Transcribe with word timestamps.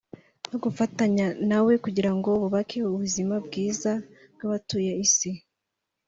no 0.49 0.57
gufatanya 0.63 1.25
nawe 1.49 1.73
kugira 1.83 2.11
ngo 2.17 2.29
bubake 2.41 2.77
ubuzima 2.89 3.35
bwiza 3.45 3.91
bw’abatuye 4.33 4.91
isi 5.05 5.31